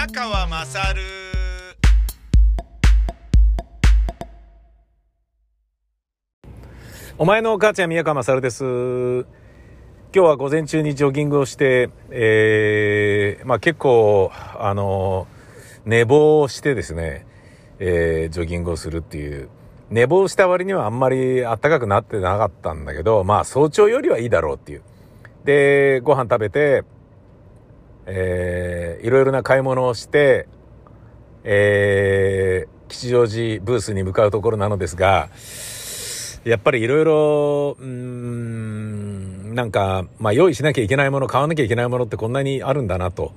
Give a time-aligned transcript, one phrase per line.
[0.00, 1.02] 宮川まさる
[7.18, 8.64] お前の母ちゃん宮川勝です。
[8.64, 9.24] 今
[10.10, 15.26] 日は午前中にジョギングをして、えー、まあ結構、あの、
[15.84, 17.26] 寝坊してですね、
[17.78, 19.50] えー、ジョギングをするっていう。
[19.90, 24.82] 寝坊した割にはあんまり暖かくなってなかったんだけど、まあ早朝よりはいいだろうっていう。
[25.44, 26.84] で、ご飯食べて、
[28.12, 30.48] えー、いろいろな買い物をして、
[31.44, 35.28] えー、吉祥寺ブースに向かうところなのですが、
[36.44, 43.32] やっぱりいろいろ、うん、なんか、まあ用意しなきゃいけないもの、買わなきゃいけないものってこんなにあるんだなと。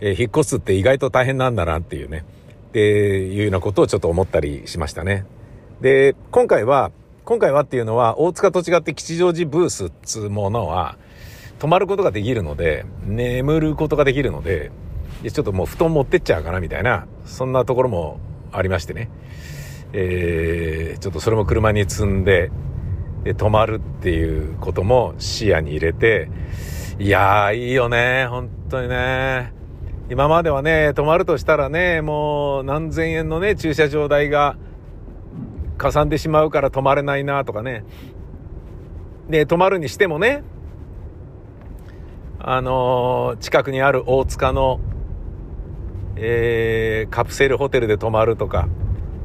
[0.00, 2.24] えー引っ越すって意外と大変なんだなっていうね。
[2.68, 5.24] っていうようなことをちょっと思ったりしましたね。
[5.80, 6.92] で、今回は、
[7.24, 10.96] 今回はっていうのは、大塚と違って吉祥寺ブースっつうものは、
[11.58, 14.70] 泊まることができるので、眠ることができるので、
[15.22, 18.20] ちょっともう布団持ってっちゃうかなみたいな、そんなところも
[18.52, 19.10] ありましてね。
[19.92, 22.50] えーちょっとそれも車に積んで、
[23.24, 26.28] で、泊まるっていうことも視野に入れて、
[26.98, 29.52] いやー、いいよね、本当にね。
[30.10, 34.56] 今まではね、泊まるとしたらね、もう何千円のね、駐車場代が
[35.76, 37.84] かさんでしまうから泊まれないなとかね。
[39.28, 40.42] で、泊まるにしてもね、
[42.40, 44.80] あのー近くにある大塚の、
[46.16, 48.68] えーカプセルホテルで泊まるとか、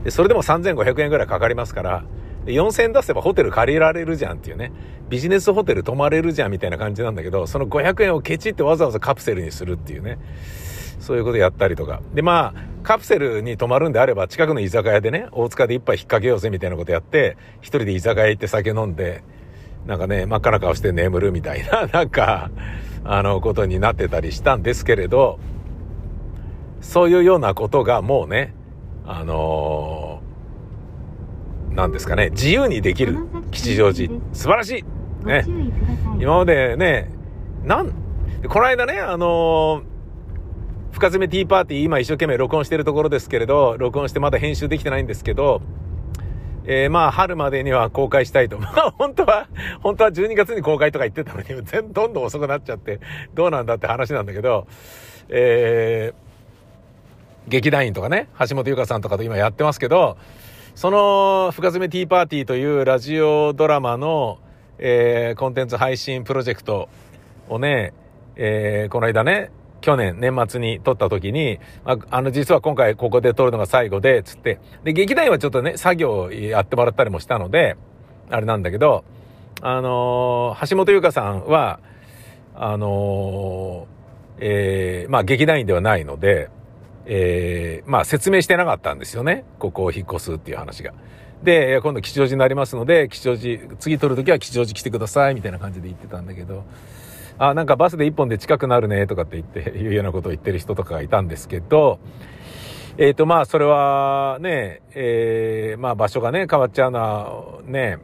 [0.09, 2.05] それでも3500円ぐらいかかりますから、
[2.45, 4.71] 4000円出せばホテル借りられるじゃんっていうね。
[5.09, 10.17] ビジネスホテル泊まれるじゃんみたいな感じなんだけど、その500円をケチってわざわざカプセルにするっていうね。
[10.99, 12.01] そういうことやったりとか。
[12.13, 19.23] で、まあ、カプセルに泊まるんであれば、近くの居酒屋でね、大塚で一杯引っ掛けようぜみたいなことやって、一人で居酒屋行って酒飲んで、
[19.85, 22.49] なんかね、真っ赤な顔して眠るみたいな、なんか、
[23.05, 25.39] あの、ことになってたりしたんですけれど、
[26.81, 28.53] そういうようなことがもうね、
[29.05, 30.23] あのー
[31.75, 33.17] なんですかね、自由にできる
[33.51, 34.13] 吉祥寺。
[34.31, 34.85] 素晴らし
[35.23, 35.43] いね。
[36.19, 37.09] 今までね、
[37.63, 37.91] なん、
[38.47, 39.93] この間ね、あのー
[40.91, 45.63] 深爪ティーパーティー、今一生懸命録音してるところですけれど、録音してまだ編集できてないんですけど、
[46.65, 48.57] えー、まあ、春までには公開したいと。
[48.59, 49.47] まあ、本当は、
[49.81, 52.99] 本当は12月に公開とか言ってたのに、全どんどん遅くなっちゃって、
[53.33, 54.67] どうなんだって話なんだけど、
[55.29, 60.17] えー、劇団員とかね、橋本優香さんとかと今やってますけど、
[60.75, 64.39] その、深爪ティーパーティーというラジオドラマの、
[64.79, 66.89] えー、コンテンツ配信プロジェクト
[67.49, 67.93] をね、
[68.35, 69.51] えー、この間ね、
[69.83, 74.59] 去年年末に撮った時に、ああの、実は今回ここで撮るのが最後で、つって。
[74.85, 77.75] で、劇団員はちょっとね、作業やってもらったりもしたので、
[78.29, 79.03] あれなんだけど、
[79.61, 81.81] あのー橋本優香さんは、
[82.55, 86.49] あのーえーまあ劇団員ではないので、
[87.05, 89.43] えーまあ説明してなかったんですよね。
[89.59, 90.93] ここを引っ越すっていう話が。
[91.43, 96.63] で、今度吉祥寺になりますので、吉祥寺、次撮るときは吉祥寺来てください、みたいな感じで言ってたんだけど、
[97.49, 101.99] あ、なんかバスで一本で近くなるね、とかって言って、 いうようなことを言ってる人とかがいたんですけど、
[102.97, 107.97] えっ、と、まあ、それはね、えーまあ、場所がね、変わっちゃうのは、ね、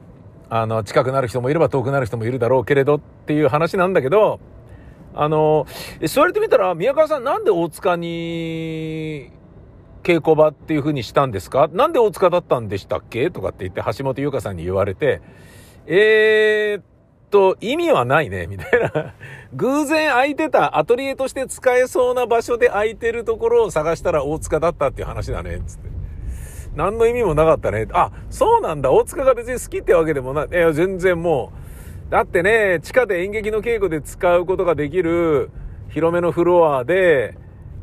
[0.49, 4.39] あの、近くなる人もいれば遠くなる人もいるだろうけれどっていう話なんだけど、
[5.13, 5.67] あの、
[6.01, 9.31] えそう言われてみたら、宮川さんなんで大塚に、
[10.01, 11.69] 稽古場っていう風にしたんですか？
[11.71, 13.29] なんで大塚だったんでしたっけ？
[13.29, 15.21] とかって言って橋本優香さんに言われて、
[15.85, 16.83] えーっ
[17.29, 19.13] と、意味はないね、みたいな。
[19.53, 25.89] 偶然空いてた、アトリエとして使えそうな場所で空いてるところを探したら大塚だったっていう話だね、つって。
[26.75, 27.87] 何の意味もなかったね。
[27.93, 28.91] あ、そうなんだ。
[28.91, 30.47] 大塚が別に好きってわけでもない。
[30.49, 31.51] いや、全然も
[32.07, 32.11] う。
[32.11, 35.51] だってね、地下で演劇の稽古で使うことができる
[35.89, 37.35] 広めのフロアで、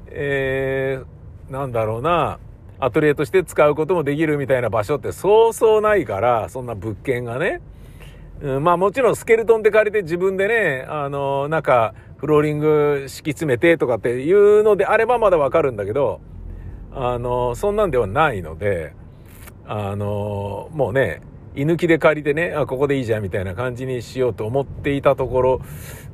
[0.09, 2.39] えー、なんだろうな、
[2.79, 7.61] アトリエとして使うこともできるみたいな場所ってそうそうないから、そんな物件がね。
[8.43, 16.21] うん、まあもちろんスケルトンで借りて自分でね、あの、なんか、フローリング敷き詰めてとかっていうのであればまだわかるんだけど、
[16.93, 18.95] あの、そんなんではないので、
[19.67, 21.21] あの、もうね、
[21.55, 25.61] 居抜きで借りてね、あ、ここでいいじゃんみたいな感じにしようと思っていたところ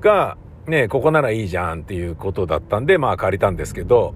[0.00, 0.36] が、
[0.66, 4.14] ね、ここならいいじゃんっていうことだったんで、まあ借りたんですけど、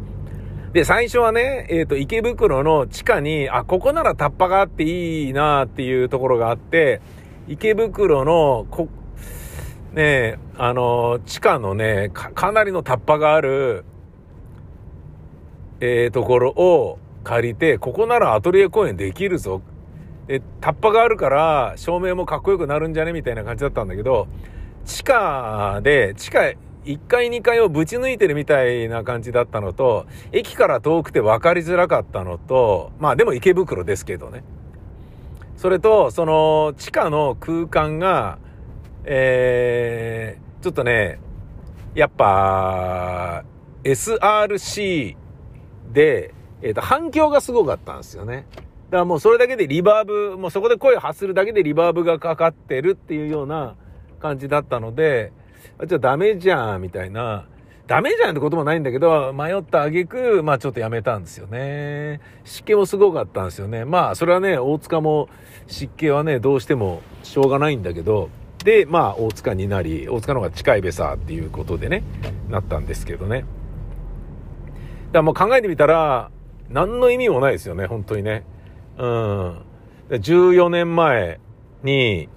[0.72, 7.00] で、最初はね、えっ、と、池袋の地下に、あ、ここならタッパがあっていいなっていうところがあって、
[7.48, 8.88] 池袋の、こ、
[9.92, 13.84] ね、あの、地下のね、か、かなりのタッパがある、
[15.80, 19.62] えー、ところを借りて、ここならアトリエ公演できるぞ。
[20.26, 23.12] で、タッパがあるから、照明もかっこよくなるんじゃね？
[23.12, 24.26] みたいな感じだったんだけど、
[24.84, 26.54] 地下で、地下
[26.84, 34.42] 1階2階をぶち抜いてるみたいな感じだったのと、駅から遠くて分かりづらかったのと、まあでも池袋ですけどね。
[35.56, 38.38] それと、その地下の空間が、
[39.04, 41.18] えー、ちょっとね、
[41.94, 43.44] やっぱ、
[43.84, 45.16] SRC
[45.92, 48.46] で、えっ、ー、と、反響がすごかったんですよね。
[48.90, 53.76] だからもうそれだけでリバーブ、もうそこで声を発するだけでリバーブがかかってるっていうような
[54.20, 55.32] 感じだったので、
[55.86, 57.46] じゃあダメじゃん、みたいな。
[57.86, 62.20] ダメじゃんってこともないんだけど、迷った挙句、まあちょっとやめたんですよね。
[62.44, 63.84] 湿気もすごかったんですよね。
[63.84, 65.28] まあそれはね、大塚も
[65.68, 68.28] 湿気はね、どうしてもしょうがないんだけど、
[68.64, 72.02] で、まあ大塚になり、大塚の方が近いべさっていうことでね、
[72.48, 73.40] なったんですけどね。
[73.40, 73.48] だか
[75.12, 76.30] らもう考えてみたら、
[76.68, 78.44] 何の意味もないですよね、本当にね。
[78.98, 79.62] うん。
[80.10, 81.38] 14年前
[81.84, 82.28] に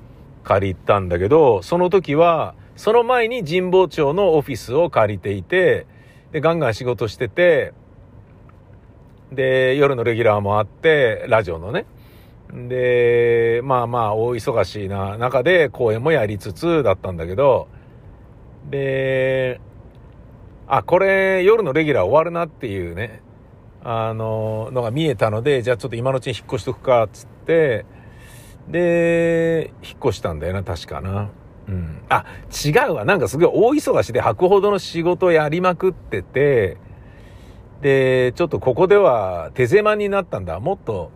[0.44, 5.86] 借りたんだけど、その時は、その前に神保町のオフィスを借りていて、
[6.32, 7.74] で、ガンガン仕事してて、
[9.34, 11.86] で、夜のレギュラーもあって、ラジオのね。
[12.54, 17.68] で、まあまあ、大忙しいな中で公演もやりつつだったんだけど、
[18.70, 19.60] で、
[20.66, 23.22] あ、これ夜のレギュラー終わるなっていうね、
[23.84, 27.86] あの、のが見えたので、じゃあちょっと今のうちに引っ越しとくか、つって、
[28.70, 31.30] で、引っ越したんだよな、確かな。
[31.70, 32.02] うん。
[32.10, 32.26] あ、
[32.66, 33.06] 違うわ。
[33.06, 36.78] なんかすごい大忙しで吐くほどの仕事やりまくってて、
[37.82, 40.60] で、ちょっとここでは手狭になったんだ。
[40.60, 41.12] もっと、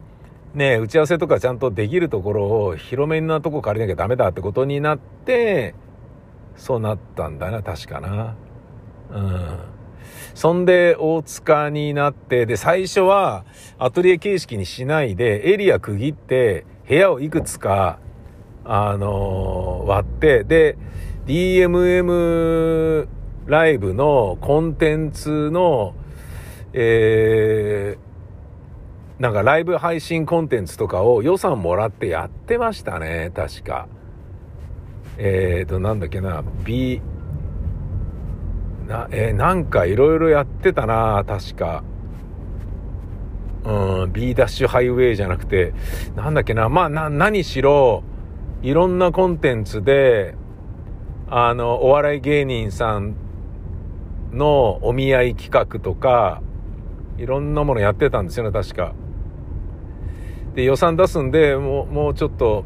[0.54, 5.74] ね、打ち合わせとかちゃんとできるところを広めなとこ借りなきゃダメだってことになって、
[6.56, 8.36] そうなったんだな、確かな。
[9.12, 9.58] うん。
[10.36, 13.46] そんで、大塚になって、で、最初は
[13.80, 17.98] アトリエ形式にしないで、エリア区切って、部屋をいくつか
[18.66, 20.78] あの、割って、で、
[21.26, 23.08] DMM
[23.46, 25.96] ライブのコンテンツの、
[26.74, 33.88] えー、なんかライブ配信コンテンツとかを予算もらってやってましたね、確か。
[35.18, 37.02] えーと、なんだっけな、B、
[38.88, 41.84] な、えー、なんかいろいろやってたな、確か。
[43.66, 45.74] うん、B ダッシュハイウェイじゃなくて、
[46.16, 48.04] なんだっけな、まあ、な、何しろ、
[48.64, 50.36] いろんなコンテンツで、
[51.28, 53.14] あの、お笑い芸人さん
[54.32, 56.42] のお見合い企画とか、
[57.18, 58.94] いろんなものやってたんですよね、確か。
[60.56, 62.64] で、予算出すんで、もう、もうちょっと、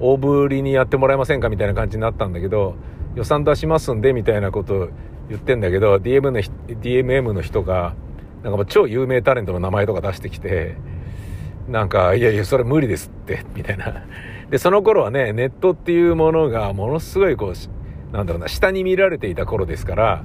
[0.00, 2.76] 大ぶりにやってもらえませんかみたいな感じになったんだけど、
[3.14, 4.88] 予算出しますんで、みたいなこと
[5.28, 7.94] 言ってんだけど、DM の、DMM の人が、
[8.42, 10.76] なんかもう超有名タレントの名前とか出してきて、
[11.68, 14.04] なんか、いやいや、それ無理ですって、みたいな。
[14.54, 20.24] で、その頃はね、ネットっていうものがものすごいこう、なんだろうな、下に見られていた頃ですから、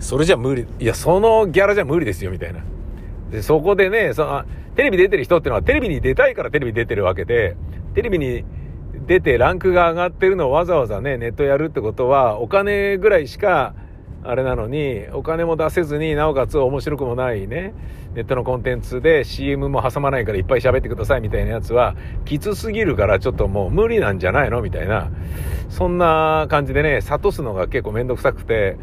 [0.00, 2.60] それじゃ無理、いや、そのギャラじゃ無理ですよ、みたいな。
[3.30, 4.44] で、そこでね、その、
[4.76, 7.56] テレビ出てる人ってのはテレビに出たいからテレビ出てるわけで、
[7.94, 8.44] テレビに
[9.06, 13.72] 出てランクが上がってるのをわざわざね、ネットやるってことは、お金ぐらいしか、
[14.22, 17.72] あれなのに、お金も出せずになおかつ面白くもないね、
[18.14, 25.10] ネットのコンテンツで CM も挟まないからいっぱい喋ってくださいみたいなやつは、きつすぎるからちょっともう無理なんじゃないのみたいな、
[25.68, 28.76] そんな感じでね、諭すのが結構めんどくさくて、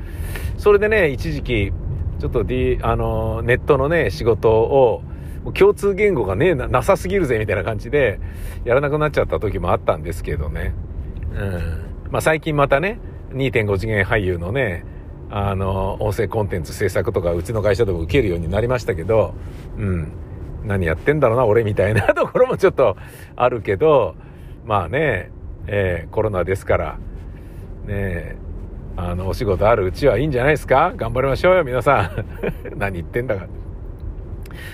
[0.58, 1.72] それでね、一時期、
[2.20, 5.04] ちょっと、D、あの、ネットのね、仕事を、
[5.54, 8.20] 共通言語がねなさすぎるぜみたいな感じで
[8.66, 10.74] やらなくなっちゃった時もあったんですけどね。
[11.34, 12.12] うん。
[12.12, 13.00] まあ最近またね、
[13.32, 14.84] 2.5次元俳優のね、
[15.30, 19.34] あの、音声コンテンツ制作とかうちの会社でも受けるようになりましたけど、
[19.78, 20.12] うん。
[20.66, 22.98] 何やってんだろうな、俺みたいな ところもちょっと
[23.36, 24.16] あるけど、
[24.66, 25.32] まあね、
[25.68, 26.98] えー、コロナですから、
[27.86, 28.38] ね
[28.96, 30.94] あの、お仕事あるうちはいいんじゃないですか？
[30.96, 32.26] 頑張りましょうよ、皆さん。
[32.80, 33.48] 何言ってんだか。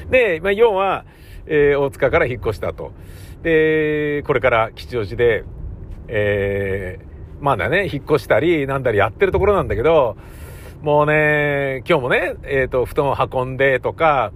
[0.10, 1.06] で、まあ、要は、
[1.46, 2.92] えー、大塚から引っ越したと。
[3.44, 5.44] で、これから吉祥寺で、
[6.08, 10.16] えー、まだね、引っ越したり、なんだりやってるところなんだけど、
[10.84, 14.34] もうね、今日もね、えっ、ー、と、布団を運んでとか、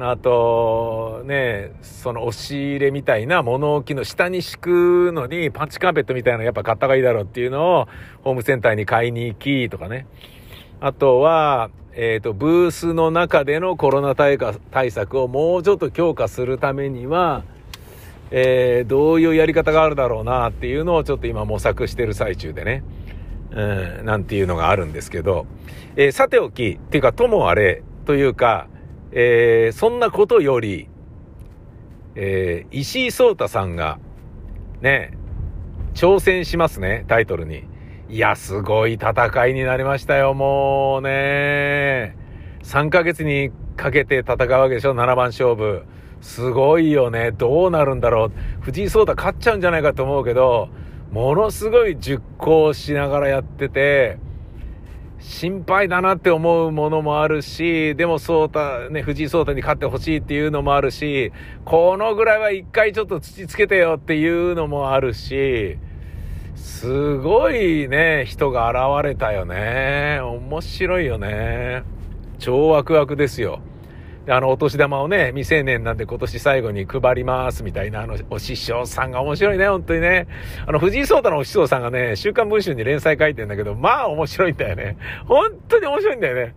[0.00, 7.88] あと、ね、その押し入れみたいな物置の下に敷くのにパンチカーペットみたいなのやっぱ買った方がいいだろうっていうのを
[8.22, 10.06] ホームセンターに買いに行きとかね。
[10.80, 14.38] あとは、えっ、ー、と、ブースの中でのコロナ対
[14.90, 17.44] 策をもうちょっと強化するためには、
[18.30, 22.82] えー、どういうやり方があるだろうなっていうのをちょっと今模索してる最中でね。
[23.54, 25.46] うん、なんていうのがあるんですけど、
[25.96, 28.66] えー、さておき、っていうか、ともあれ、というか、
[29.12, 30.88] えー、そんなことより、
[32.16, 33.98] えー、石井聡太さんが、
[34.80, 35.16] ね、
[35.94, 37.64] 挑戦しますね、タイトルに。
[38.08, 42.16] いや、すごい戦いになりましたよ、もうね。
[42.64, 45.84] 3ヶ月にかけて戦うわけでしょ、7番勝負。
[46.20, 47.32] すごいよね。
[47.32, 48.32] どうなるんだろう。
[48.62, 50.70] 藤井聡太勝っちゃうんじゃないかと思うけど、
[51.14, 54.18] ものすごい熟考しながらやってて、
[55.20, 61.30] 心配だなって思うものもあるし、でも聡太、ね、藤井聡太に勝ってほしいっていうのもあるし、
[61.64, 65.78] このぐらいは一回ちょっと土つけてよっていうのもあるし、
[66.56, 70.18] すごいね、人が現れたよね。
[70.20, 71.84] 面白いよね。
[72.40, 73.60] 超ワクワクですよ。
[74.26, 80.26] あの、お年玉をね、未成年なんで今年最後に配りますみたいな、あの、お師匠さんが面白いね、本当にね。
[80.66, 84.96] あの、藤井聡太のお師匠さんがね、週刊文春に連載書いてんだけど、まあ面白いんだよね。
[85.26, 86.54] 本当に面白いんだよね。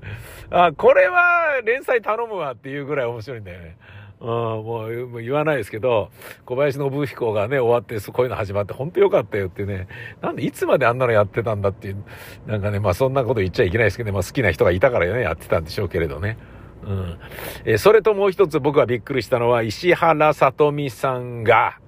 [0.50, 3.76] あ、これは連載頼むわっていうぐらい面白いんだよね。
[4.20, 6.10] うん、もう言わないですけど、
[6.46, 9.88] 小林信彦がね、終わって、こういうの始まって、本当よかったよってね、
[10.22, 12.04] なんでいつまであんなのやってたんだっていう、
[12.48, 16.38] なんかね、まあそんなこと言っちゃいけないですけどね、まあ好きな人がいたからね、やってたんでしょうけれどね。
[16.84, 17.19] うん。
[17.65, 21.79] えそれともう一つ僕がびっくりしたのは、石原さとみさんが、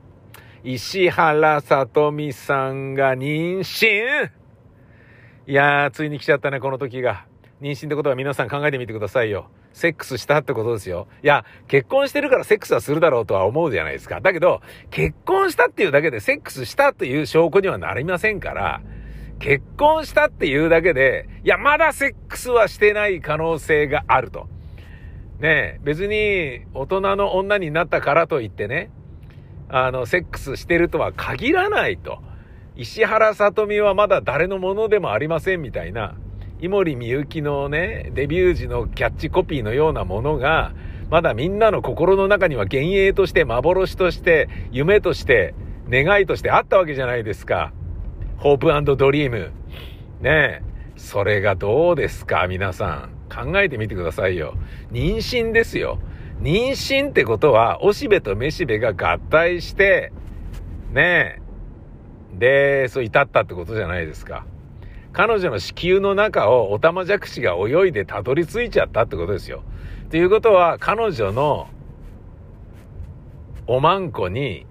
[0.63, 4.29] 石原さとみさんが妊娠
[5.48, 7.25] いやー、ついに来ちゃったね、この時が。
[7.62, 9.50] 妊娠ってことは皆さん考えてみてくださいよ。
[9.74, 11.08] セックスしたってことですよ。
[11.24, 14.22] いや、結婚してるからセックスはするだろうとは思うじゃないですか。
[14.22, 18.81] だけど、結婚したっていうだけでセックスしたという証拠にはなりませんから、
[19.39, 24.48] 結婚したっていうだけで、いや、まだセックスはしてない可能性があると。
[25.39, 28.91] ね、別に大人の女になったからといってね、
[29.69, 32.19] あの、セックスしてるとは限らないと。
[32.75, 36.15] 石原さとみはまだ誰のものでもありませんみたいな、
[36.62, 40.74] 井森美幸のね、デビュー時のキャッチコピーのようなものが、
[41.10, 45.55] まだみんなの心の中には幻影として、幻として、夢として、
[45.89, 47.72] 願いとしてあったわけじゃないですか。
[48.38, 49.51] ホープドリーム。
[50.22, 50.69] ねえ。
[51.00, 52.46] それがどうですか？
[52.48, 53.10] 皆さん。
[53.34, 54.56] 考えてみてくださいよ。
[54.91, 55.98] 妊娠ですよ。
[56.41, 60.12] 妊娠ってことは、おしべとめしべが合体して、
[60.91, 61.39] ね
[62.36, 62.38] え。
[62.84, 64.46] で、そう至ったってことじゃないですか。
[65.13, 69.63] 彼女の子宮の中をオタマジャクシが泳いでたどり着いちゃったってことですよ。
[70.12, 71.68] ということは、彼女の
[73.68, 74.65] おまんこに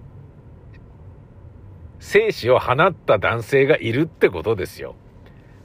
[1.99, 4.95] 精子を放った男性がいるってことですよ。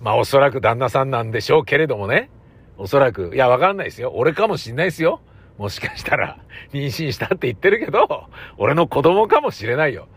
[0.05, 2.29] まあおそらく旦那さんなんでしょうけれどもね。
[2.77, 3.31] おそらく。
[3.35, 4.13] いや、わかんないですよ。
[4.15, 5.23] 俺かもしんないですよ。
[5.57, 6.39] もしかしたら、
[6.75, 8.27] 妊娠したって言ってるけど、
[8.59, 10.09] 俺の子供かもしれないよ。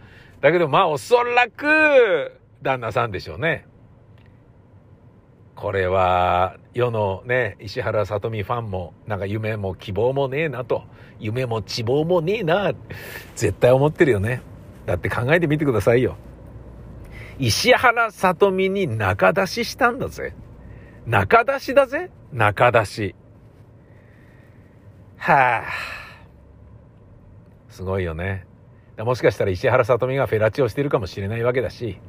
[0.41, 3.65] だけど、まあ、おそらく、旦那さんでしょうね。
[5.56, 10.84] これは、世のね、石原さとみファンも、なんか夢も希望もねえなと。
[11.17, 12.74] 夢も希望もねえな。
[13.36, 14.41] 絶対思ってるよね。
[14.86, 16.17] だって考えてみてくださいよ。
[17.39, 20.34] 石原さとみに仲出ししたんだぜ。
[21.06, 23.15] 中出しだぜ中出し。
[25.17, 25.63] はあ。
[27.70, 28.46] すごいよね。
[28.98, 32.00] もしかしたら石原さとみがフェラチオしてるかもしれないわけだし、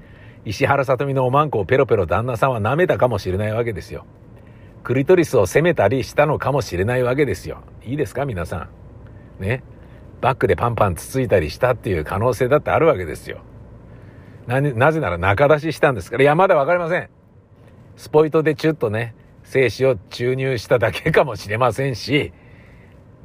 [0.47, 4.07] 石原さとみのおまんこをペロペロ旦那さんは舐めたかもしれないわけですよ。
[4.83, 7.63] クリトリスを責めたりしたのかもしれないわけですよ。
[7.85, 8.69] いいですか皆さ
[9.39, 9.43] ん。
[9.43, 9.63] ね。
[10.23, 13.43] バックでパンパンつついたりしたっていう可能性だってあるわけですよ。
[14.49, 16.23] な、なぜなら中出ししたんですから。
[16.23, 17.09] いや、まだわかりません。
[17.97, 19.15] スポイトでチュッとね、
[19.45, 22.33] 精子を注入しただけかもしれませんし、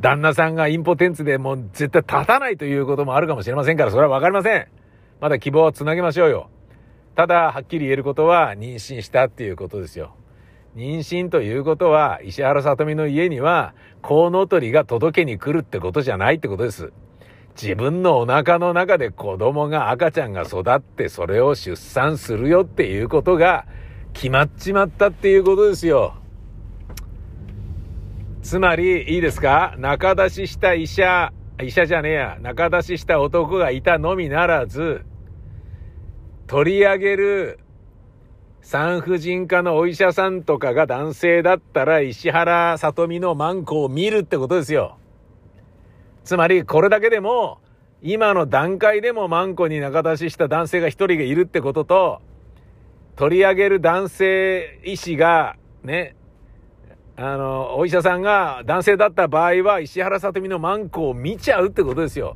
[0.01, 4.67] 旦那さんがインポテンツでもう絶対立たないということもあるかもしれませんから、それはわかりません。
[5.21, 6.49] まだ希望をつなげましょうよ。
[7.15, 10.15] ただ、はっきり言えることは、妊娠したっていうことですよ。
[10.75, 16.91] 妊娠ということは、石原さとみの家には、コウノトリが届けに来るってことじゃないってことです。
[17.61, 23.65] 自分のお腹の中で子供が赤ちゃんが育って、それを出産するよっていうことが、
[24.13, 26.15] 決まっちまったっていうことですよ。
[28.41, 29.75] つまり、いいですか？
[29.77, 31.31] 中出しした医者、
[31.61, 35.05] 医者じゃねえや、中出しした男がいたのみならず、
[36.47, 37.59] 取り上げる
[38.61, 44.97] 産婦人科のお医者さんとかが男性だったら石原さとみのマンコを見るってことですよ。
[46.23, 47.59] つまり、これだけでも、
[48.01, 52.21] 今の段階でもマンコに中出しした男性が一人がいるってことと、
[53.15, 56.15] 取り上げる男性医師が、ね、
[57.15, 62.35] あの、お医者さんが男性だった場合は、石原さとみのマンコを見ちゃうってことですよ。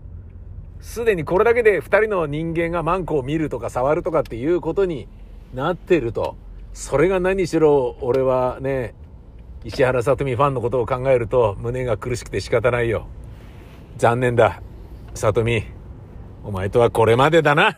[0.79, 5.08] すでにこれだけで二人の人間がマンコを見るとか触るとかっていうことに
[5.53, 6.36] なってると。
[6.74, 8.94] それが何しろ、俺はね、
[9.63, 13.08] 石原さとみファンのことを考えると胸が苦しくて仕方ないよ。
[13.98, 14.62] 残念だ。
[15.16, 15.63] さとみ。
[16.44, 17.77] お前とはこれまでだな。